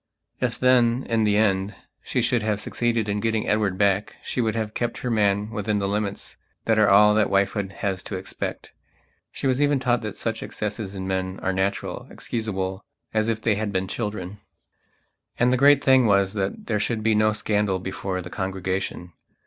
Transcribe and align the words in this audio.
If 0.39 0.59
then, 0.59 1.05
in 1.07 1.25
the 1.25 1.37
end, 1.37 1.75
she 2.01 2.23
should 2.23 2.41
have 2.41 2.59
succeeded 2.59 3.07
in 3.07 3.19
getting 3.19 3.47
Edward 3.47 3.77
back 3.77 4.15
she 4.23 4.41
would 4.41 4.55
have 4.55 4.73
kept 4.73 4.97
her 5.05 5.11
man 5.11 5.51
within 5.51 5.77
the 5.77 5.87
limits 5.87 6.37
that 6.65 6.79
are 6.79 6.89
all 6.89 7.13
that 7.13 7.27
wifehood 7.29 7.71
has 7.71 8.01
to 8.05 8.15
expect. 8.15 8.73
She 9.31 9.45
was 9.45 9.61
even 9.61 9.77
taught 9.79 10.01
that 10.01 10.17
such 10.17 10.41
excesses 10.41 10.95
in 10.95 11.05
men 11.07 11.39
are 11.43 11.53
natural, 11.53 12.07
excusableas 12.09 12.81
if 13.13 13.39
they 13.43 13.53
had 13.53 13.71
been 13.71 13.87
children. 13.87 14.39
And 15.37 15.53
the 15.53 15.55
great 15.55 15.83
thing 15.83 16.07
was 16.07 16.33
that 16.33 16.65
there 16.65 16.79
should 16.79 17.03
be 17.03 17.13
no 17.13 17.31
scandal 17.31 17.77
before 17.77 18.23
the 18.23 18.31
congregation. 18.31 19.13